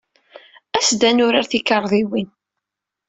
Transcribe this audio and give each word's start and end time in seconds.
As-d 0.77 1.01
ad 1.09 1.13
nurar 1.15 1.45
tikarḍiwin. 1.47 2.29